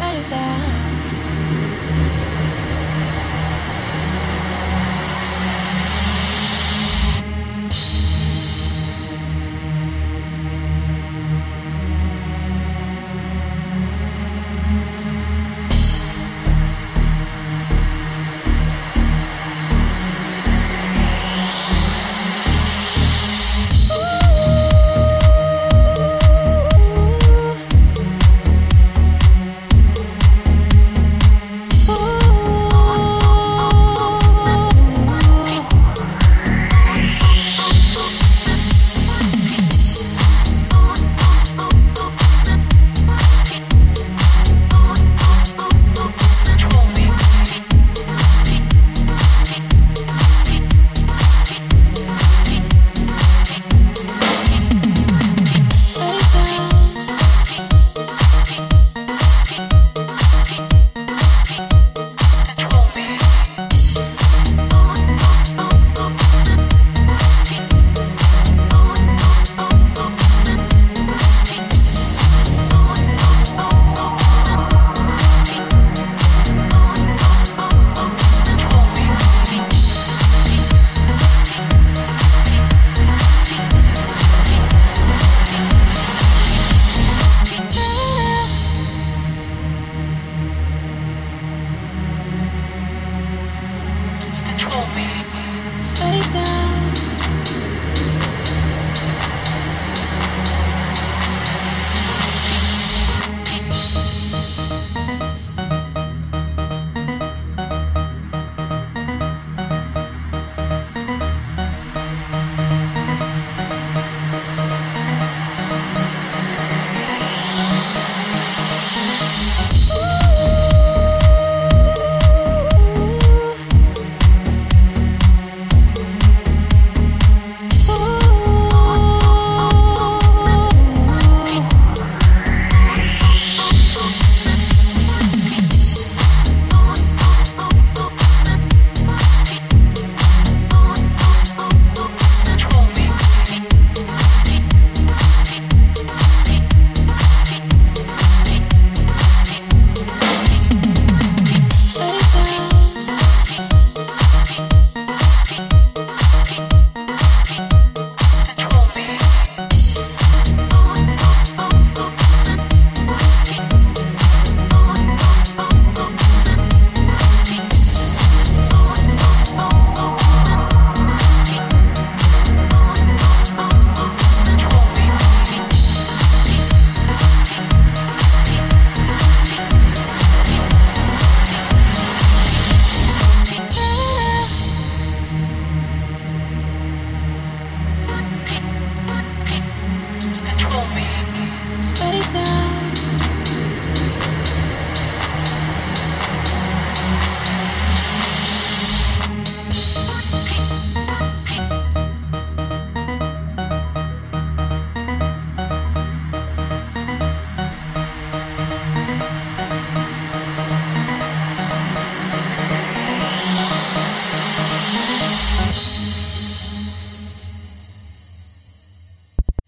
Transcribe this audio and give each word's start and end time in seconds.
What 0.00 0.14
is 0.14 0.30
that? 0.30 0.89